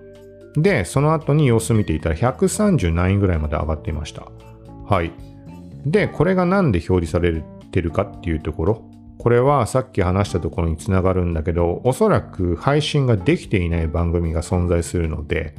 [0.56, 4.26] で、その後に様子見ていたら130何位ぐらいまで上がっていました。
[4.86, 5.12] はい。
[5.84, 8.82] で、これがなんで表示されてるかっていうところ。
[9.18, 15.54] これはさっき話したところにつながるんだけど、おそらく配信ができていない番組が存在するので、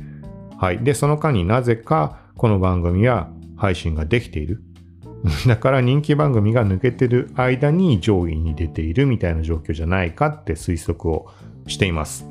[0.58, 0.80] はい。
[0.84, 4.62] で、その間になぜかこの番組は配信ができている。
[5.48, 11.28] だから人気番組が抜けてる間に上位に出ているみたいな状況じゃないかって推測を
[11.68, 12.28] しています。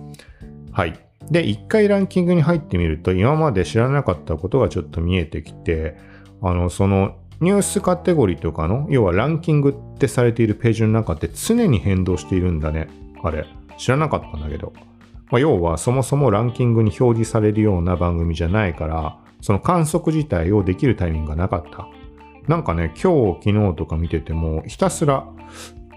[0.70, 0.98] はい。
[1.30, 5.96] で、一回ランキングに入ってみると今まで知らなかったことがちょっと見えてきて、
[6.42, 12.88] あの、そのニュースカテゴリーとかの、要はランキングってされているページの中って常に変動しているんだね。
[13.22, 13.46] あれ。
[13.76, 14.72] 知らなかったんだけど。
[15.30, 21.88] まあ、要はそもそもランキングに表示されるような番組じゃないから、その観測自体をできるタイミングがなかった。
[22.46, 25.26] なんかね、今日、昨日とか見てても、ひたすら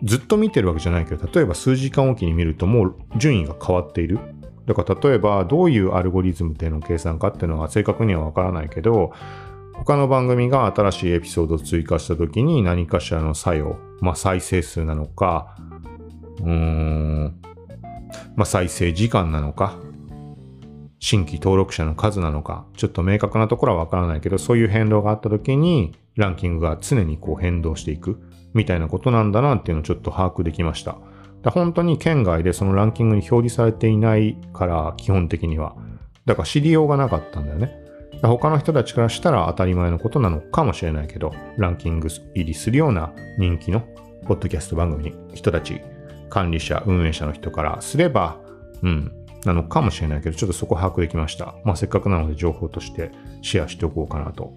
[0.03, 4.19] ずっと見てるわけじゃないけど、例えば数時間おきに見るともう順位が変わっている。
[4.67, 9.13] だから例えばどういうアルゴリズムでの計算かっていうのは正確にはわからないけど、
[9.73, 15.55] 他の番組が新しいエピソードを追加した時に何かしらの作用、まあ再生数なのか、
[16.41, 17.41] うーん、
[18.35, 19.79] まあ再生時間なのか、
[20.99, 28.19] 新規登録者の数なのか、ちょっと明確なところはわからないけど、そういう変動があった時に、ランキングが常にこう変動していく、
[28.53, 30.97] みたいなことなんだなっていうのをちょっと把握できました。
[31.41, 35.75] だ本当に県外でそのランキングに表示されていないから、基本的には。
[36.25, 37.71] だから知りようがなかったんだよね。
[38.21, 43.81] 他の人たちからしたら当たり前のことなのかもしれないけど、ランキング入りするような人気の
[44.25, 45.81] ポッドキャスト番組に人たち、
[46.29, 48.37] 管理者、運営者の人からすれば、
[48.81, 49.11] うん、
[49.45, 51.55] なのかもしれないけど、ちょっとそこ把握できました。
[51.63, 54.53] まあ、せっかくなので情報としてシェアしておこうかなと。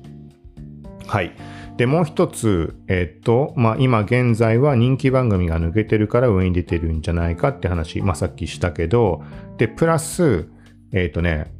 [1.06, 1.32] はい。
[1.80, 9.22] で、もう一つ、えっと、まあ、今現在は人気番組が抜けてるから上に出てるんじゃないかって話、まあ、さっきしたけど、
[9.56, 10.46] で、プラス、
[10.92, 11.50] えっとね、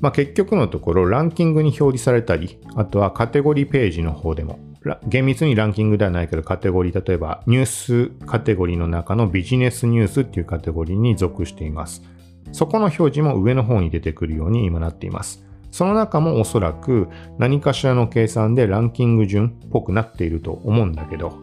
[0.00, 4.60] まあ、結局のところランキングに表示されたり、あとはカテゴリーページの方でも、
[5.08, 12.04] 厳密にランキングではないけどカテゴリー、例えばニュースカテゴリーの中のビジネスニュースっていうカテゴリーに属しています。
[12.52, 15.45] そこの表示も上の方に出てくるように今なっています。
[15.76, 21.36] その中もおそらく何かしらの計算でランキング順っぽくなっていると思うんだけど、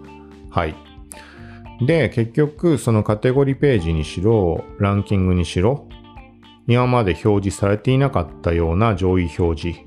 [0.49, 0.73] はい。
[1.85, 5.87] で、結局そのカテゴリーページにしろ、ランキングにしろ、
[6.67, 9.79] 今まで表示されていなかったような上位表示、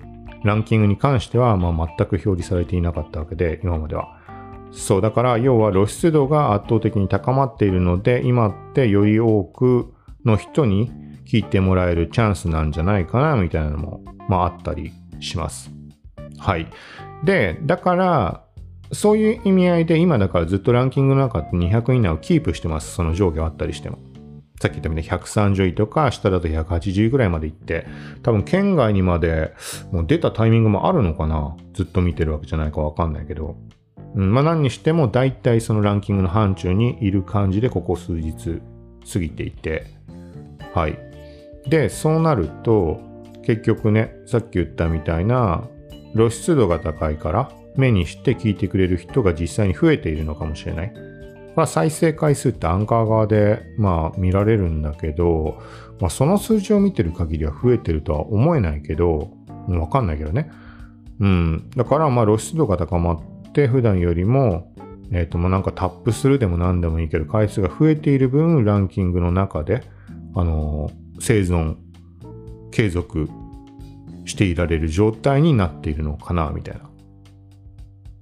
[0.44, 4.16] ランキングに関してはまあ全く表示されていなかったわけで、今までは。
[4.70, 9.92] そう、だから要は露出度が圧倒的に高まっているので、今ってより多く
[10.24, 10.92] の人に
[11.26, 15.70] 聞いてもらえるチャンスなんじゃないかな、みたいなのも、まああったりします。
[16.38, 16.66] はい。
[17.24, 18.42] で、だから、
[18.92, 22.94] そういう意味合いで今だからずっとランキングの中って200位以内をキープしてます。
[22.94, 23.98] その上下あったりしても。
[24.60, 27.86] さっき言ったみたいに130位とか、下だと180位ぐらいまで行って、
[28.22, 29.52] 多分県外にまで
[29.92, 33.56] もう出たタイミングもあるのかなずっと見てるわけじゃないかわかんないけど。
[34.14, 38.62] うん、まあ何にしても大体そのランキングの範疇にいる感じでここ数日
[39.12, 39.86] 過ぎていて。
[40.72, 41.05] はい。
[41.68, 43.00] で、そうなると、
[43.42, 45.68] 結局ね、さっき言ったみたいな
[46.14, 50.92] 露出度が高いから目にして聞いてくれる人が実際に増えているのかもしれない。
[51.54, 55.62] まあ、再生回数ってアンカー側で、まあ、見られるんだけど、
[56.00, 59.30] まあ、その数字を見てる限りは増えてるとは思えないけど、
[59.68, 60.50] わかんないけどね。
[61.20, 61.70] うん。
[61.74, 64.70] だから、まあ、露出度が高まって、普段よりも、
[65.12, 69.82] えっ、ー、と、もうなんかタップするでも何でもいいけど、回数が増えている分、ランキングの中で、
[70.34, 71.76] あのー、生存、
[72.70, 73.28] 継続
[74.24, 76.74] していられる状態になっているのかな、みたい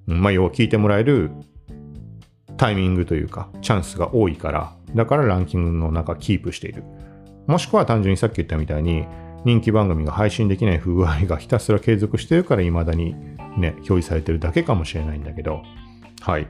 [0.06, 0.14] な。
[0.14, 1.30] まあ、要は聞いてもらえる
[2.56, 6.84] タイミングというか、チャンスが多いから、だからランキングの中キープしている。
[7.46, 9.06] もしくは単純にさっき言ったみたいに、
[9.44, 13.14] 人気番組が配信できない不具合がひたすら継続してるから未だに
[13.58, 15.62] ね、表示されてるだけかもしれないんだけど、
[16.20, 16.48] はい。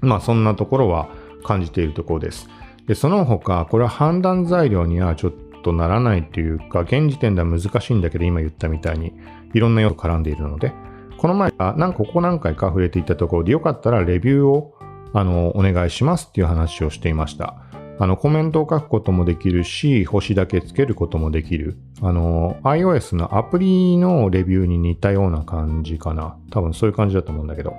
[0.00, 1.08] まあそんなところは
[1.44, 2.48] 感じているところです。
[2.86, 5.32] で、その他、これは判断材料にはちょっ
[5.64, 9.12] とならないというか、現時点では難しいんだけど、今言ったみたいに、
[9.54, 10.72] いろんな要素絡んでいるので、
[11.16, 14.74] この前、あなんかここ何回か触れていたところで、よかったらレビューを
[15.14, 17.56] あのお願いしますっていう話をしていました。
[17.98, 21.76] あのコメントを書くこともできるし、星だけつけることもできる。
[22.02, 26.36] あの、iOS のアプリのレビューに似たような感じかな。
[26.50, 27.74] 多分そういう感じだと思うんだけど。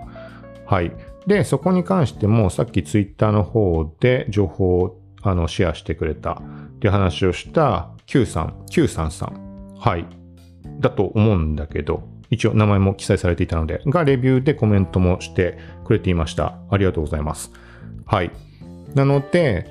[0.65, 0.93] はい。
[1.27, 9.75] で、そこに関しても、さっき Twitter の方で情報をあのシェアしてくれたっていう話をした Q さん、Q さんさん。
[9.77, 10.05] はい。
[10.79, 16.59] だと思うんだけど、一応名前も記載されていたので、がレビューでコメントもしてくれていました。
[16.69, 17.51] ありがとうございます。
[18.05, 18.31] はい。
[18.93, 19.67] なので、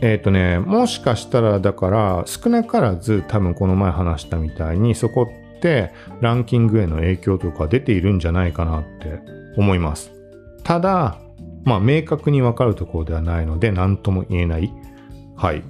[0.00, 5.28] えっ、ー、とね、もしかしたらだから少なからず多分この前話したみたいにそこ
[5.58, 9.20] ってランキングへの影響とか出ているんじゃないかなって
[9.56, 10.12] 思います。
[10.62, 11.20] ただ、
[11.64, 14.72] まあ明確にわかるところではないので何とも言えない。
[15.36, 15.62] はい。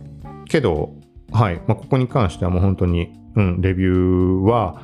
[0.48, 0.94] けど、
[1.32, 1.60] はい。
[1.66, 4.80] まあここに関してはもう本当に、うん、レビューは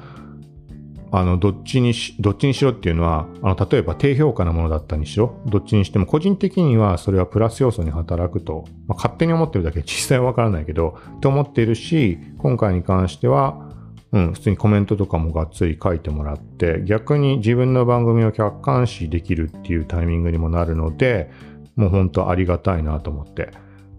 [1.13, 13.69] あの、どっちにし、どっちにしろっていうのは、あの、例えば低評価なものだったにしろ、どっちにしても個人的にはそれはプラス要素に働くと、まあ、勝手に思ってるだけ実際はわからないけど、と思っているし、今回に関しては、
[14.13, 21.31] うん、普通にコメントとかもがっつり書いてもらって、逆に自分の番組を客観視できるっていうタイミングにもなるので、
[21.75, 23.51] もう本当ありがたいなと思って、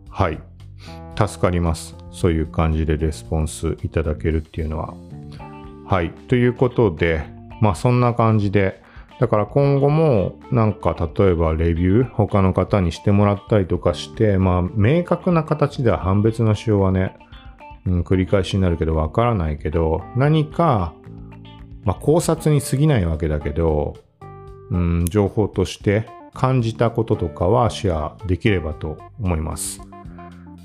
[0.09, 0.39] はい。
[1.27, 1.95] 助かります。
[2.11, 4.93] そういう感じでレスポンスいただけるっていうのは。
[5.85, 6.11] はい。
[6.11, 7.23] ということで、
[7.61, 8.81] まあそんな感じで、
[9.19, 17.15] だから今後もなんか例えばレビュー他の方にしてもらったりとかして、まあ明確な形では判別の仕様はね、
[17.85, 20.93] うん、繰り返しになるけどわからないけど、何か、
[21.83, 23.95] まあ考察に過ぎないわけだけど、
[24.71, 29.81] うん、情報として感じたこととかはシェアできればと思います。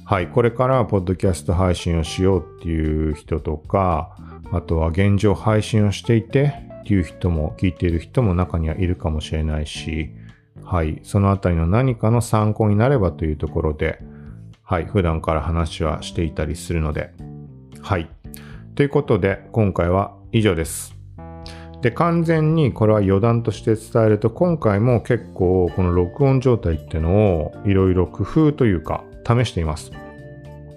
[0.09, 0.29] はい。
[0.29, 4.17] これからポッドキャスト配信をしようっていう人とか、
[4.53, 10.11] あとは現状配信をしていてっていう人も聞いている人も中にはいるかもしれないし、
[10.63, 13.99] はい、そのあたりの何かの参考になればというところで、
[14.63, 17.11] はい、普段から話はしていたりするので、
[17.83, 18.09] はい。
[18.77, 20.95] ということで、今回は以上です。
[21.83, 29.91] で、完全にこれは余談として伝えると、今回も結構この録音状態っていうのをいろいろ工夫というか試しています。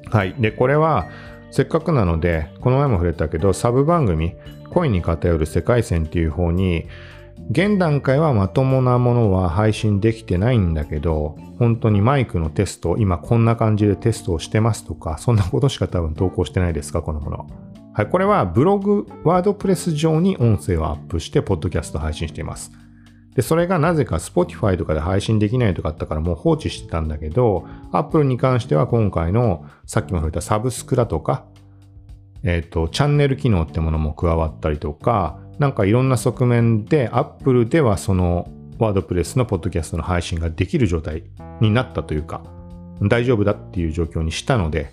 [0.09, 0.33] はい。
[0.39, 1.07] で、これは
[1.51, 4.35] せっかくなので、この前も触れたけど、サブ番組、
[4.71, 6.85] 恋に偏る世界線っていう方に、
[7.51, 17.47] 現段階はまともなものは配信できてないんだけど、本当にマイクのテスト、今こんな感じでテストをしてますとか、そんなことしか多分投稿してないですか、このもの。
[17.93, 22.71] はい、これはブログ、ワードプレス上に音声をアップして、ポッドキャスト配信しています。
[23.39, 31.45] で、それがなぜか Spotify とかで配信できないとかあったからもう放置してたんだけど、Apple に関しては今回のさっきも触れたサブスクだとか、
[32.43, 41.23] えっ、ー、と、チャンネル機能ってものも加わったりとか、なんかいろんな側面で Apple ではそのワードプレスのポッドキャストの配信ができる状態
[41.61, 42.41] になったというか、
[43.03, 44.91] 大丈夫だっていう状況にしたので、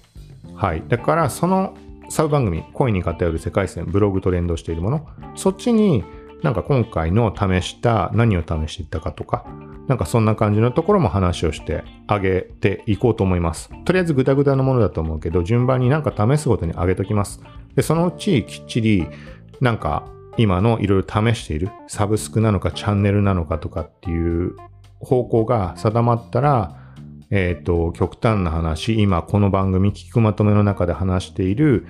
[0.54, 0.84] はい。
[0.86, 1.76] だからその
[2.10, 6.04] サブ番組、恋に偏る世界線、ブログと連動しているもの、そっちに
[6.46, 9.44] なんか今回の試した何を試していったかとか、
[9.88, 13.68] なんかそんな感じのところも話をしてあげていこうと思います。
[13.84, 17.42] とりあえずグダグダのものだと思うけど、順番になんか試すごとにあげときます。
[17.74, 19.08] で、そのうちきっちり
[19.60, 24.54] なんか今のいろいろ試しているサブスクなのかチャンネルなのかとかっていう
[25.00, 26.76] 方向が定まったら、
[27.30, 31.88] えっ、ー、と、極端な話、今この番組聞くまとめの中で話している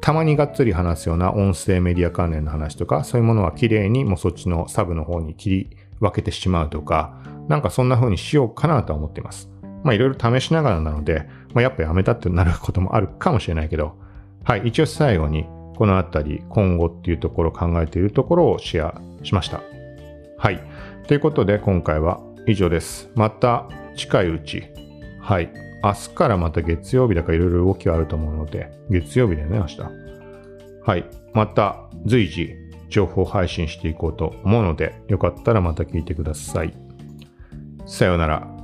[0.00, 9.50] たまにがっつり話すような音声メディア関連の話とか、そういうものは綺麗にもうそっちのサブの方に切り分けてしまうとか、なんかそんな風にしようかなとは思っています。
[9.82, 13.96] まあいろいろ試しながらなので、まあ、やっぱやめたってなることもあるかもしれないけど、
[14.44, 15.46] はい、一応最後に
[15.76, 19.62] このあたり今後っていうところを考えているところをシェアしました。
[20.38, 20.62] はい。
[21.06, 23.10] ということで今回は以上です。
[23.14, 24.64] また近いうち、
[25.20, 25.52] はい、
[25.82, 29.80] 明日からまた月曜日だからいろいろ動きはあると思うので、月曜日だよね、明日。
[30.82, 31.04] はい。
[31.32, 32.54] また随時
[32.88, 36.74] 情報配信していこうと思うので、よかったらまた聞いてください。
[37.86, 38.60] さようなら。